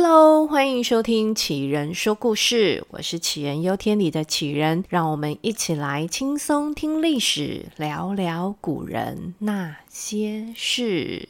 [0.00, 11.28] Hello，欢迎收听杞人说故事，我是杞人忧天里的杞人，让我们一起来轻松听历史，聊聊古人那些事。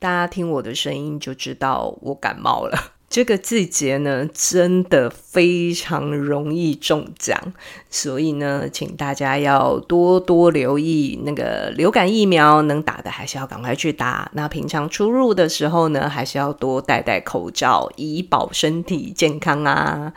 [0.00, 2.97] 大家听我的声音就知道我感冒了。
[3.10, 7.40] 这个季节呢，真的非常容易中奖，
[7.88, 14.30] 所以呢，请大家要多多留意那个流感疫苗，能打的还是要赶快去打。
[14.34, 20.12] 那平常出入的时候呢，还是要多戴戴口罩，以保身体健康啊。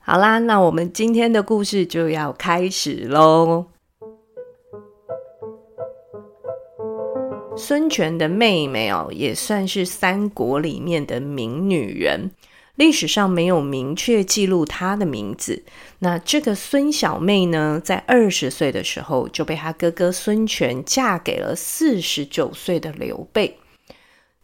[0.00, 3.66] 好啦，那我们今天的故事就要开始喽。
[7.60, 12.32] 孙权的妹妹哦，也算是三国里面的名女人，
[12.74, 15.62] 历史上没有明确记录她的名字。
[16.00, 23.58] 那这个孙小妹呢，在二十岁的时候就被她哥哥孙权嫁给了四十九岁的刘备。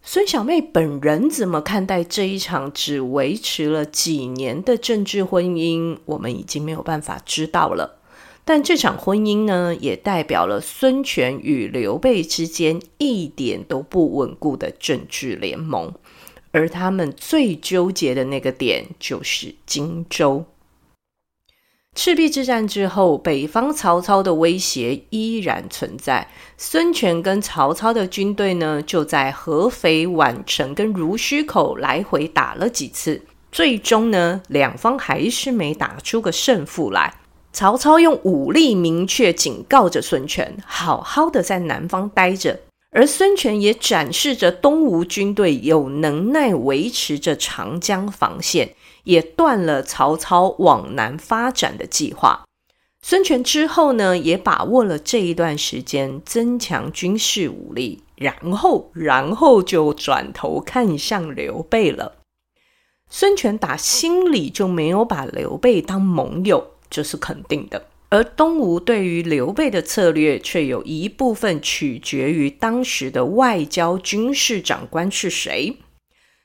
[0.02, 7.98] 孙小妹本人怎么看待这一场只维持了几年的政治婚姻，我们已经没有办法知道了。
[8.48, 15.92] 但这场婚姻呢，也代表了孙权与刘备之间一点都不稳固的政治联盟，
[16.52, 20.44] 而他们最纠结的那个点就是荆州。
[21.96, 37.12] 赤壁之战之后，北方曹操的威胁依然存在，孙权跟曹操的军队呢，就在合肥、宛城跟濡须口来回打了几次，最终呢，两方还是没打出个胜负来。
[37.56, 52.44] 曹操用武力明确警告着孙权，好好的在南方待着，而孙权也展示着东吴军队有能耐维持着长江防线，也断了曹操往南发展的计划。
[53.00, 62.16] 孙权之后呢，也把握了这一段时间，增强军事武力，然后，然后就转头看向刘备了。
[63.08, 66.72] 孙权打心里就没有把刘备当盟友。
[66.88, 75.76] 这是肯定的，而东吴对于刘备的策略，却有一部分取决于当时的外交军事长官是谁。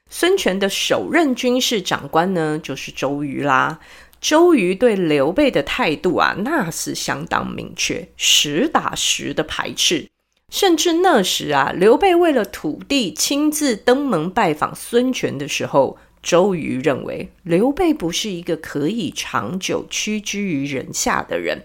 [0.09, 3.79] 孙权的首任军事长官呢，就是周瑜啦。
[4.19, 10.09] 周瑜对刘备的态度啊，那是相当明确，实打实的排斥。
[10.49, 15.97] 甚至那时啊，刘备为了土地，亲自登门拜访孙权的时候。
[16.23, 21.63] 周瑜认为刘备不是一个可以长久屈居于人下的人，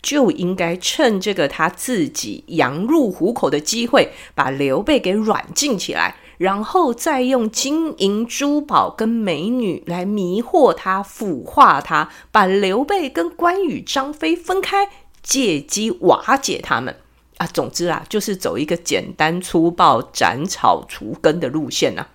[0.00, 14.88] 就应该趁这个他自己羊入虎口的机会，把刘备给软禁起来，然后再用金银珠宝跟美女来迷惑他、腐化他，把刘备跟关羽、张飞分开，
[15.22, 16.96] 借机瓦解他们。
[17.36, 22.08] 啊，总之啊，就是走一个简单粗暴、斩草除根的路线啊。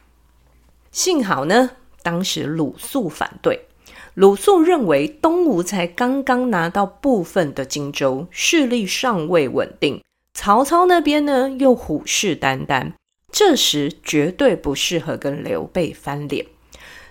[0.92, 1.72] 幸好呢。
[2.04, 3.66] 当时鲁肃反对，
[4.14, 10.04] 鲁肃认为东吴才刚刚拿到部分的荆州，势力尚未稳定。
[10.36, 12.92] 曹操那边呢，又虎视眈眈，
[13.32, 16.46] 这时绝对不适合跟刘备翻脸。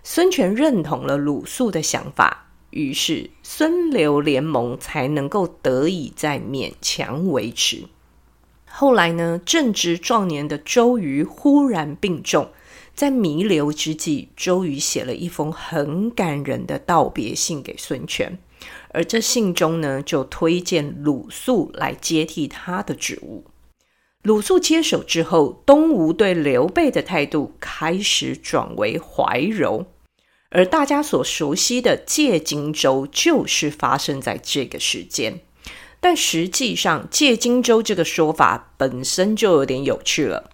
[0.05, 7.85] 孙权认同了鲁肃的想法，于是孙刘联盟才能够得以再勉强维持。
[8.67, 12.51] 后来呢，正值壮年的周瑜忽然病重。
[12.95, 18.39] 在弥留之际，周瑜写了一封很感人的道别信给孙权，
[18.91, 23.45] 而这信中呢，就推荐鲁肃来接替他的职务。
[24.23, 29.87] 鲁肃接手之后，东吴对刘备的态度开始转为怀柔，
[30.51, 35.41] 而大家所熟悉的借荆州，就是发生在这个时间。
[35.99, 40.52] 但实际上，借荆州这个说法本身就有点有趣了。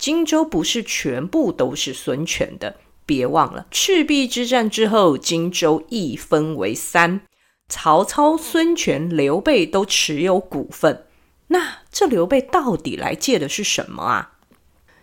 [0.00, 7.20] 荆州不是全部都是孙权的，别忘了赤壁之战之后，荆州一分为三，
[7.68, 11.04] 曹操、孙权、刘备都持有股份。
[11.48, 14.32] 那这刘备到底来借的是什么啊？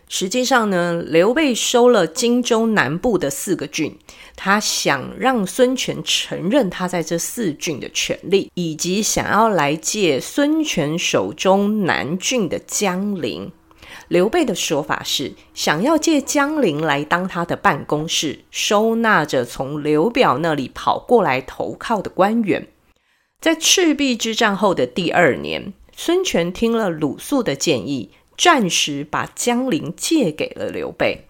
[0.08, 3.96] 实际上呢，刘备收了荆州南部的四个郡，
[4.34, 13.52] 他想让孙权承认他在这四郡的权利，以及想要来借孙权手中南郡的江陵。
[14.08, 22.68] 刘备的说法是，想要借江陵来当他的办公室，收纳着从刘表那里跑过来投靠的官员。
[23.40, 31.26] 在赤壁之战后的第二年，孙权听了鲁肃的建议，暂时把江陵借给了刘备。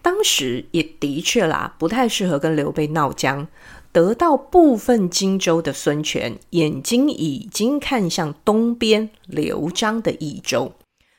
[0.00, 3.48] 当时也的确啦，不太适合跟刘备闹僵。
[3.92, 10.72] 得到部分荆州的孙权，眼睛已经看向东边刘璋的益州。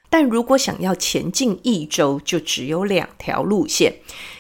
[0.10, 3.98] 但如果想要前进益州，就只有两条路线，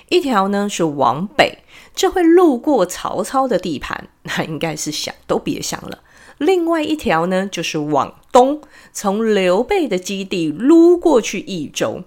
[0.09, 1.59] 一条呢是往北，
[1.93, 5.99] 这会路过曹操的地盘， 那应该是想都别想了。
[6.39, 8.61] 另外一条呢，就是往东，
[8.93, 12.03] 从刘备的基地撸过去益州。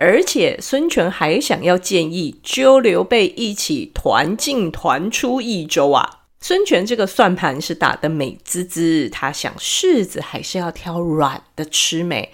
[0.00, 6.22] 而且孙权还想要建议揪刘备一起团进团出益州啊！
[6.40, 12.32] 孙权这个算盘是打得美滋滋，他想柿子还是要挑软的吃美。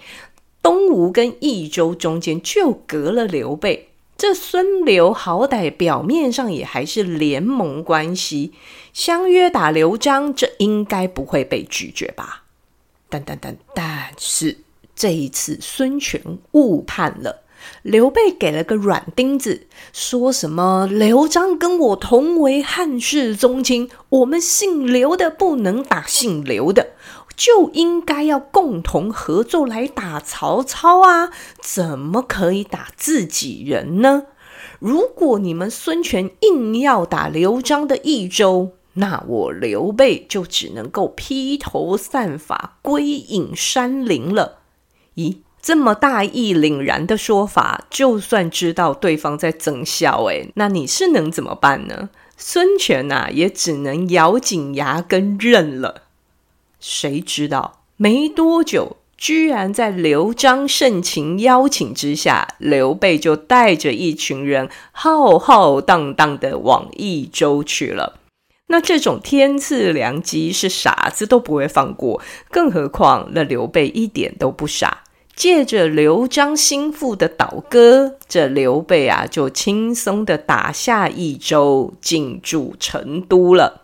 [0.61, 8.53] 东吴跟益州中间就隔了刘备，这孙刘好歹表面上也还是联盟关系，
[8.93, 12.43] 相约打刘璋，这应该不会被拒绝吧？
[13.09, 14.57] 但但但但是
[14.95, 16.21] 这一次孙权
[16.51, 17.43] 误判了，
[17.81, 26.91] 刘备给了个软钉子，说什么刘璋跟我同为汉室宗亲，我们姓刘的不能打姓刘的。
[27.37, 31.31] 就应该要共同合作来打曹操啊！
[31.61, 34.27] 怎么可以打自己人呢？
[34.79, 44.59] 如果你们孙权硬要打刘璋的益州，那我刘备就只能够披头散发归隐山林了。
[45.15, 52.09] 咦，这么大义凛然的说法，就算知道对方在增笑，诶，那你是能怎么办呢？
[52.37, 56.03] 孙权呐，也只能咬紧牙根认了。
[56.79, 68.19] 谁知道没多久，居然在刘璋盛情邀请之下，刘备就带着一群人浩浩荡荡的往益州去了。
[68.67, 72.21] 那这种天赐良机，是傻子都不会放过，
[72.51, 75.01] 更何况那刘备一点都不傻，
[75.35, 83.81] 借着刘璋心腹的倒戈，这刘备啊就轻松的打下益州，进驻成都了。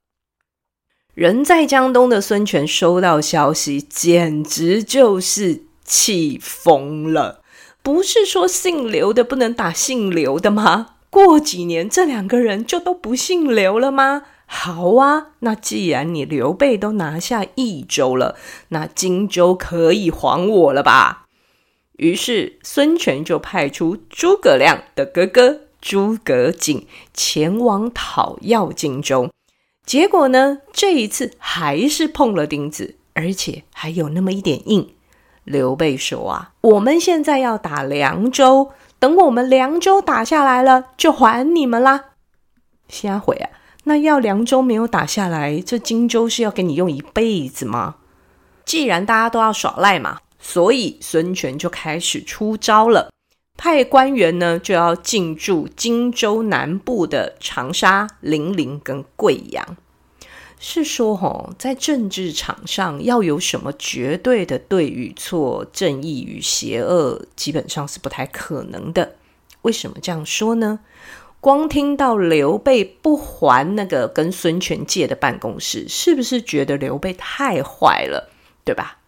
[1.14, 7.42] 人在江东的孙权收到消息，简直就是气疯了。
[7.84, 10.96] 不是说姓刘的不能打姓刘的吗？
[11.10, 14.24] 过几年这两个人就都不姓刘了吗？
[14.46, 18.38] 好啊，那既然你刘备都拿下益州了，
[18.70, 21.21] 那荆州可以还我了吧？
[22.02, 29.30] 于是孙权就派出诸葛亮的哥哥诸葛瑾前往讨要荆州。
[29.86, 30.58] 结果呢？
[30.74, 34.96] 这一次还是碰了钉子，而且还有那么一点硬。
[35.44, 42.06] 刘备说：“啊，我们现在要打凉州，等我们凉州打下来了，就还你们啦。”
[42.90, 43.50] 瞎回啊！
[43.84, 47.98] 那要凉州没有打下来，这荆州是要给你用一辈子吗？
[48.66, 53.10] 既然大家都要耍赖嘛，所以孙权就开始出招了。
[53.58, 59.78] 派官员呢，就要进驻荆州南部的长沙、零陵跟贵阳。
[60.60, 69.16] 是说，吼，在政治场上要有什么绝对的对与错、正义与邪恶，基本上是不太可能的。
[69.64, 70.80] 为什么这样说呢？
[71.40, 78.30] 光听到刘备不还那个跟孙权借的办公室，是不是觉得刘备太坏了，
[78.64, 79.00] 对吧？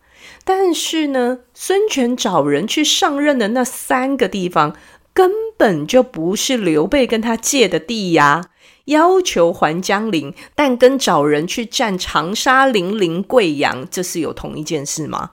[0.43, 4.75] 但是呢，孙权找人去上任的那三个地方，
[5.13, 8.49] 根本就不是刘备跟他借的地呀。
[8.85, 15.31] 要求还江陵，但跟找人去占长沙、零陵、贵阳，这是有同一件事吗？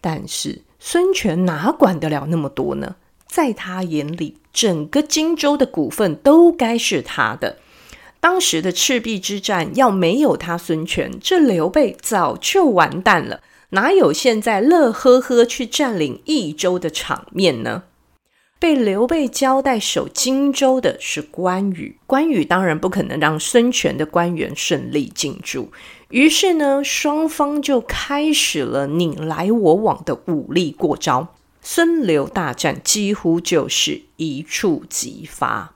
[0.00, 2.94] 但是孙权哪管得了那么多呢？
[3.26, 7.56] 在他眼里，整个荆州的股份都该是他的。
[8.20, 13.40] 当时的赤壁之战，要没有他孙权，这刘备早就完蛋了。
[13.74, 17.84] 哪有现在乐呵呵去占领益州的场面呢？
[18.58, 25.72] 被刘备交代守荆州的是关羽，关羽当然不可能让孙权的官员顺利进驻。
[26.10, 31.34] 于是呢，双方就开始了你来我往的武力过招。
[31.62, 35.74] 孙刘大战几乎就是一触即发。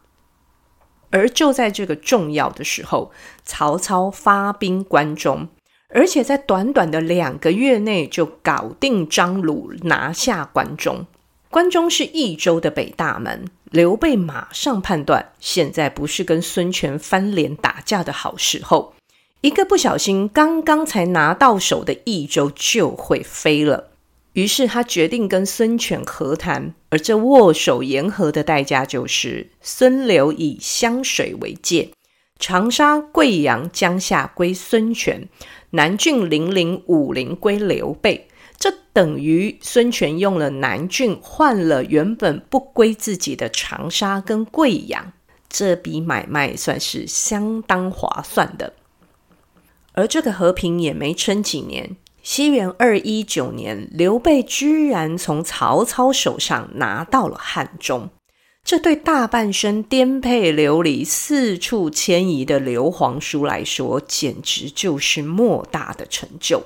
[1.10, 3.10] 而就在这个重要的时候，
[3.42, 5.48] 曹操发兵关中。
[5.88, 11.06] 而且在短短的两个月内就搞定张鲁，拿下关中。
[11.48, 18.94] 关中是益州的北大门，刘备马上判断，现在不是跟孙权翻脸打架的好时候。
[19.42, 23.90] 一个不小心，刚刚才拿到手的益州就会飞了。
[24.32, 31.90] 于是他决定跟孙权和谈，而这握手言和的代价就是孙刘以湘水为界，
[32.38, 35.28] 长沙、贵阳、江夏归孙权。
[35.70, 45.12] 南郡、零陵、武陵归刘备，这等于孙权用了南郡换了原本不归自己的长沙跟贵阳，
[45.50, 48.72] 这笔买卖算是相当划算的。
[49.92, 58.08] 而这个和平也没撑几年，西元二一九年，刘备居然从曹操手上拿到了汉中。
[58.66, 66.64] 这对大半生颠沛流离、四处迁移的刘皇叔来说，简直就是莫大的成就。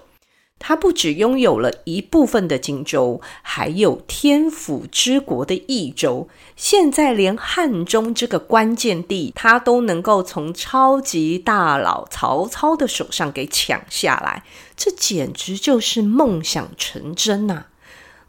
[0.59, 6.27] 他不只拥有了一部分的荆州，还有天府之国的益州。
[6.57, 14.43] 现在连汉中这个关键地，他都能够从超级大佬曹操的手上给抢下来，
[14.75, 17.67] 这简直就是梦想成真呐、啊！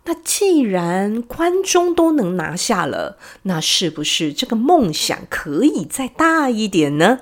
[0.04, 7.20] 那既然关中都能拿下了，那是不是这个梦想可以再大一点呢？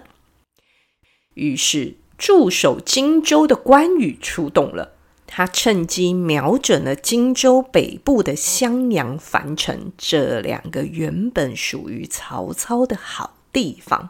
[1.34, 4.94] 于是驻守荆州的关羽出动了，
[5.28, 14.10] 他趁机瞄准了荆州北部的襄阳、樊城这两个原本属于曹操的好地方。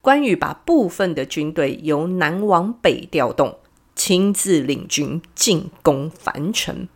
[0.00, 3.58] 关羽把部分的军队由南往北调动，
[3.94, 6.88] 亲自领军进攻樊城。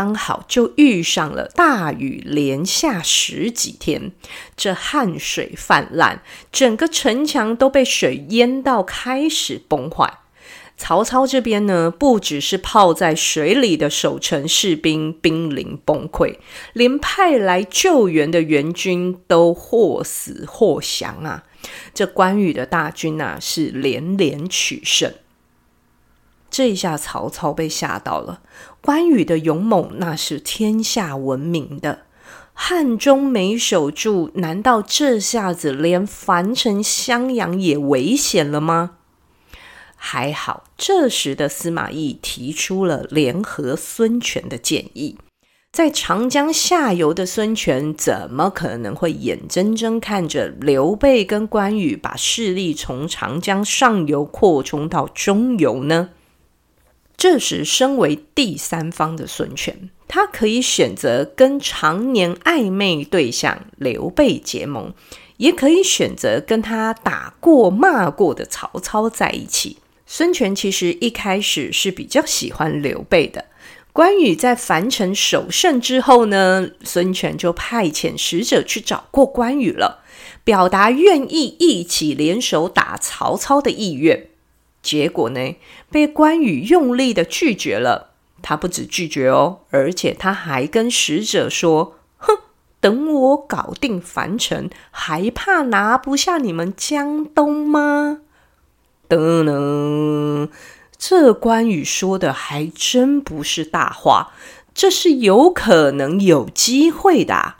[0.00, 4.12] 刚好就遇上了大雨，连下十几天，
[4.56, 10.20] 这汉水泛滥，整个城墙都被水淹到开始崩坏。
[10.78, 16.38] 曹操这边呢，不只是泡在水里的守城士兵濒临崩溃，
[16.72, 21.44] 连派来救援的援军都或死或降啊！
[21.92, 25.12] 这关羽的大军啊，是连连取胜。
[26.50, 28.40] 这一下，曹操被吓到了。
[28.80, 32.00] 关羽的勇猛那是天下闻名的，
[32.52, 38.92] 汉中没守住，难道这下子连樊城、襄阳也危险了吗？
[39.96, 45.18] 还好，这时的司马懿提出了联合孙权的建议。
[45.72, 56.08] 在长江下游的孙权，怎么可能会眼睁睁看着刘备跟关羽把势力从长江上游扩充到中游呢？
[57.20, 64.94] 这时，身为第三方的孙权，他可以选择跟常年暧昧对象刘备结盟，
[65.36, 69.76] 也可以选择跟他打过骂过的曹操在一起。
[70.06, 73.44] 孙权其实一开始是比较喜欢刘备的。
[73.92, 80.02] 关羽在樊城首胜之后呢，孙权就派遣使者去找过关羽了，
[80.42, 84.29] 表达愿意一起联手打曹操的意愿。
[84.82, 85.56] 结果呢，
[85.90, 88.10] 被关羽用力的拒绝了。
[88.42, 92.38] 他不止拒绝哦，而且他还跟使者说：“哼，
[92.80, 98.20] 等我搞定樊城，还怕拿不下你们江东吗？”
[99.06, 100.48] 噔噔，
[100.96, 104.32] 这关羽说的还真不是大话，
[104.72, 107.56] 这是有可能有机会的。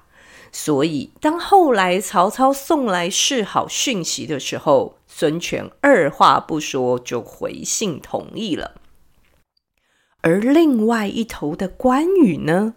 [0.52, 8.76] 所以，当后来曹操送来示好讯息的时候，孙权二话不说就回信同意了，
[10.22, 12.74] 而另外一头的关羽呢，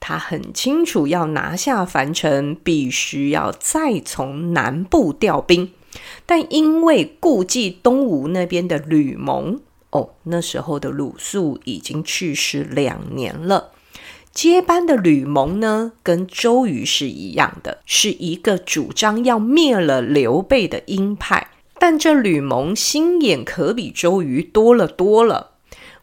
[0.00, 5.72] 他很清楚要拿下樊城，必须要再从南部调兵，
[6.24, 13.72] 但因为顾忌东吴那边的吕蒙，哦，那时候的鲁肃已经去世两年了，
[14.32, 21.48] 接班的吕蒙呢，跟周瑜是一样的，是一个主张要灭了刘备的鹰派。
[21.78, 25.52] 但这吕蒙心眼可比周瑜多了多了。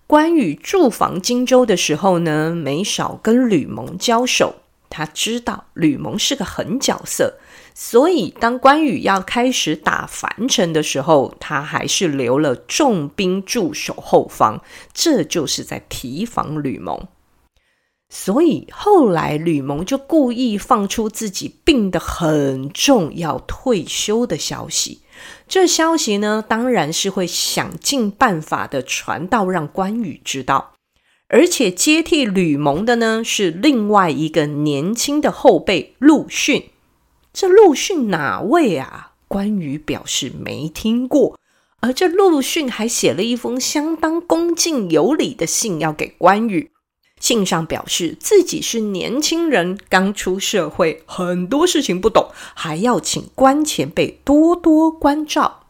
[0.06, 4.56] 关羽驻防荆州的时候呢，没少跟吕蒙交手。
[4.90, 7.40] 他知道吕蒙是个狠角色，
[7.74, 14.62] 所以当关羽要开始打樊城的时候，他还是留了重兵驻守后方，
[14.94, 17.08] 这就是在提防吕蒙。
[18.08, 25.02] 所以后来吕蒙就故意放出自己病得很重，要退休的消息。
[25.54, 30.74] 这消息呢，当然是会想尽办法的传到让关羽知道，
[31.28, 36.72] 而且接替吕蒙的呢，是另外一个年轻的后辈陆逊。
[37.32, 39.12] 这陆逊哪位啊？
[39.28, 41.38] 关羽表示没听过，
[41.82, 46.72] 而这陆逊还写了一封相当恭敬有礼的信要给关羽。
[47.24, 55.62] 信上表示自己是年轻人，刚出社会，很多事情不懂，还要请关前辈多多关照。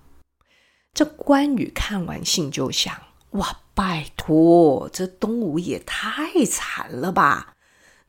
[0.95, 2.91] 这关羽看完信就想：
[3.33, 7.53] 哇，拜托，这东吴也太惨了吧！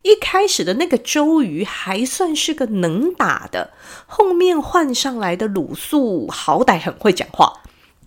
[0.00, 3.74] 一开始的那个周瑜还算是个能打的，
[4.06, 7.60] 后面换上来的鲁肃好歹很会讲话。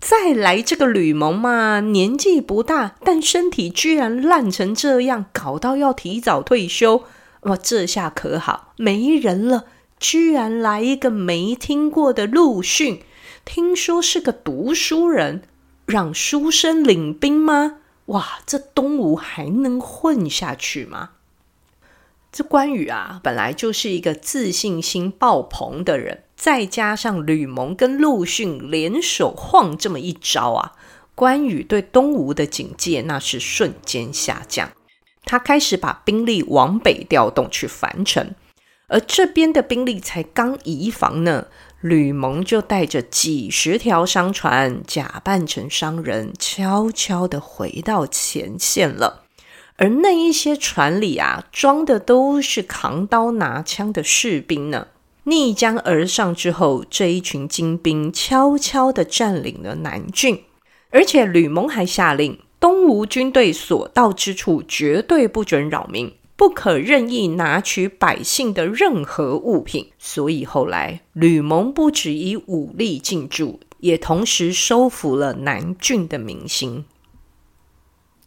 [0.08, 7.04] 再来这个吕蒙嘛，年纪不大，但身体居然烂成这样，搞到要提早退休。
[7.42, 9.66] 哇，这下可好，没人了，
[10.00, 13.02] 居然来一个没听过的陆逊，
[13.44, 15.42] 听说是个读书人，
[15.84, 17.80] 让书生领兵吗？
[18.06, 21.10] 哇，这东吴还能混下去吗？
[22.30, 30.72] 这关羽啊，本来就是一个自信心爆棚的人，再加上吕蒙跟陆逊联手晃这么一招啊，
[31.14, 34.70] 关羽对东吴的警戒那是瞬间下降。
[35.24, 38.34] 他开始把兵力往北调动去樊城，
[38.88, 41.48] 而这边的兵力才刚移防呢，
[41.80, 49.24] 吕蒙就带着几十条商船，假扮成商人，悄悄地回到前线了。
[49.78, 54.88] 而那一些船里啊，装的都是扛刀拿枪的士兵呢。
[55.22, 60.42] 逆江而上之后，这一群精兵悄悄地占领了南郡，
[60.90, 69.90] 而且吕蒙还下令，东吴军队所到之处，绝对不准扰民，不可任意拿取百姓的任何物品。
[69.98, 76.84] 所以后来，吕蒙不止以武力进驻，也同时收服了南郡的民心。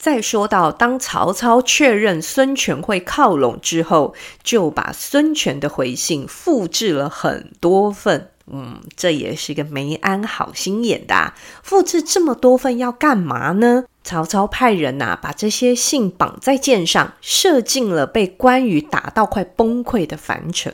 [0.01, 8.31] 再说到，当曹操确认孙权会靠拢之后，就把孙权的回信复制了很多份。
[8.51, 11.35] 嗯，这也是个没安好心眼的啊。
[11.61, 13.83] 复制这么多份要干嘛呢？
[14.03, 20.73] 曹操派人呐，把这些信绑在箭上，射进了被关羽打到快崩溃的樊城。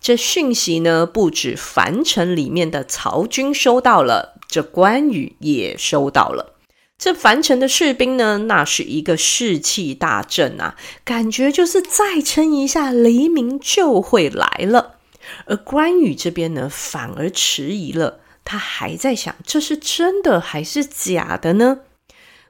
[0.00, 6.54] 这讯息呢，不止樊城里面的曹军收到了，这关羽也收到了。
[6.98, 14.96] 这樊城的士兵呢，那是一个士气大振啊，感觉就是再撑一下，黎明就会来了。
[15.44, 21.80] 而关羽这边呢，反而迟疑了，他还在想，这是真的还是假的呢？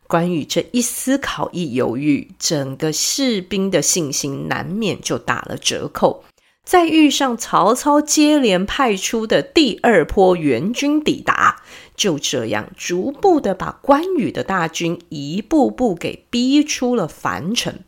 [0.07, 6.23] 关羽这一思考一犹豫，整个士兵的信心难免就打了折扣。
[6.65, 11.63] 再遇上曹操接连派出的第二波援军抵达，
[11.97, 17.81] 就这样逐步的把关羽的大军一步步给逼出了樊城。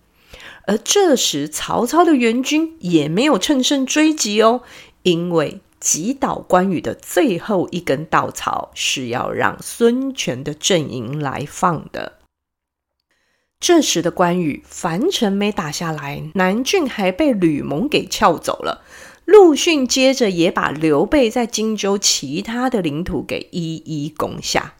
[0.67, 4.63] 而这时曹操的援军也没有乘胜追击哦，
[5.03, 12.15] 因为击倒关羽的最后一根稻草是要让孙权的阵营来放的。
[13.61, 18.85] 这时的关羽，樊城没打下来，南郡还被吕蒙给撬走了。
[19.29, 24.73] 陆逊接着也把刘备在荆州其他的领土给一一攻下。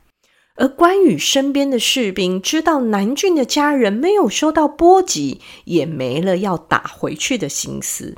[0.55, 8.17] 而关羽身边的士兵知道南郡的家人没有受到波及，也没了要打回去的心思。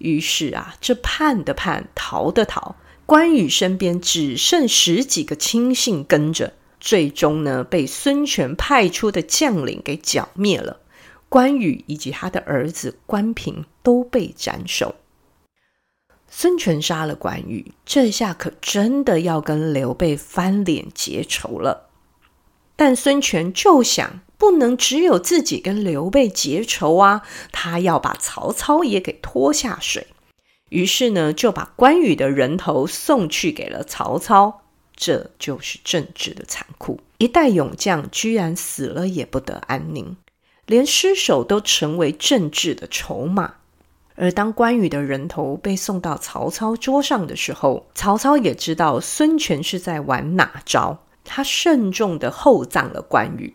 [0.00, 2.74] 于是啊，这盼的盼，逃的逃，
[3.06, 6.52] 关羽身边只剩十几个亲信跟着。
[6.80, 10.80] 最终呢，被孙权派出的将领给剿灭了。
[11.28, 14.96] 关羽以及他的儿子关平都被斩首。
[16.32, 21.90] 孙权杀了关羽，这下可真的要跟刘备翻脸结仇了。
[22.76, 30.06] 但孙权就想，不能只有自己跟刘备结仇啊，他要把曹操也给拖下水。
[30.70, 34.62] 于是呢，就把关羽的人头送去给了曹操。
[34.94, 40.16] 这就是政治的残酷，一代勇将居然死了也不得安宁，
[40.66, 43.56] 连尸首都成为政治的筹码。
[44.20, 53.54] 而当关羽的人头被送到曹操桌上的时候，曹操也知道孙权是在玩哪招，他慎重地厚葬了关羽。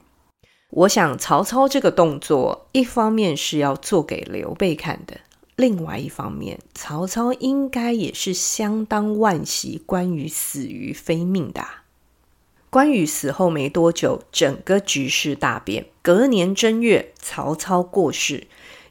[0.71, 5.17] 我想，曹操这个动作，一方面是要做给刘备看的。
[5.55, 11.83] 另外一方面，曹操应该也是相当惋惜关羽死于非命的啊。
[12.71, 15.85] 关羽死后没多久，整个局势大变。
[16.01, 18.47] 隔年正月，曹操过世；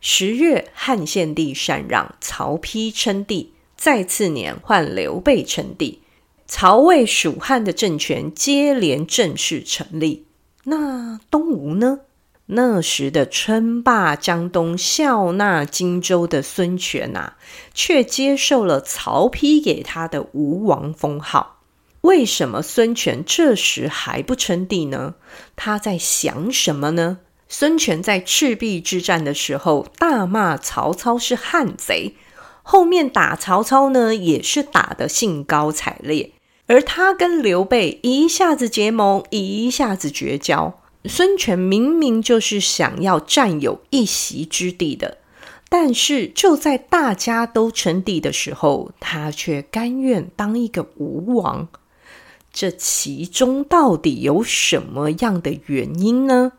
[0.06, 6.02] 十月，汉献帝禅让，曹丕称帝；再次年，换刘备称帝。
[6.46, 10.26] 曹魏、蜀汉的政权接连正式成立。
[10.64, 12.00] 那东吴呢？
[12.44, 17.38] 那时的称霸江东、笑纳荆州的孙权啊，
[17.72, 21.62] 却接受了曹丕给他的吴王封号。
[22.02, 25.14] 为什么孙权这时还不称帝呢？
[25.56, 27.20] 他在想什么呢？
[27.56, 32.16] 孙权在赤壁之战的时候大骂曹操是汉贼，
[32.64, 36.32] 后面打曹操呢，也是打得兴高采烈。
[36.66, 40.80] 而他跟刘备一下子结盟，一下子绝交。
[41.04, 45.18] 孙权明明就是想要占有一席之地的，
[45.68, 51.68] 但是就在大家都称帝的时候，他却甘愿当一个吴王。
[52.52, 56.50] 这其中到底有什么样的原因呢？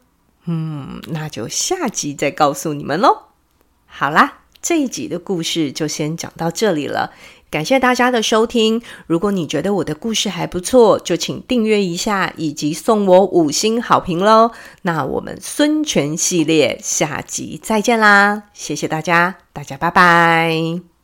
[0.45, 3.23] 嗯，那就下集再告诉你们喽。
[3.85, 7.11] 好啦，这一集的故事就先讲到这里了。
[7.51, 8.81] 感谢大家的收听。
[9.07, 14.51] 如果你觉得我的故事还不错，就请订阅一下，以及送我五星好评喽。
[14.81, 18.43] 那我们孙权系列下集再见啦！
[18.53, 20.94] 谢谢大家，大家拜拜。